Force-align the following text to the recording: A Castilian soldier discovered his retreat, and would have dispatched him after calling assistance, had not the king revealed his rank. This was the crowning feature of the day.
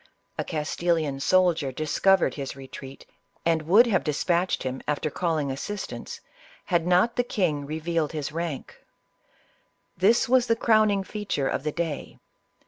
A 0.35 0.43
Castilian 0.43 1.19
soldier 1.19 1.71
discovered 1.71 2.33
his 2.33 2.55
retreat, 2.55 3.05
and 3.45 3.61
would 3.67 3.85
have 3.85 4.03
dispatched 4.03 4.63
him 4.63 4.81
after 4.87 5.11
calling 5.11 5.51
assistance, 5.51 6.21
had 6.65 6.87
not 6.87 7.17
the 7.17 7.23
king 7.23 7.67
revealed 7.67 8.11
his 8.11 8.31
rank. 8.31 8.83
This 9.95 10.27
was 10.27 10.47
the 10.47 10.55
crowning 10.55 11.03
feature 11.03 11.47
of 11.47 11.61
the 11.61 11.71
day. 11.71 12.17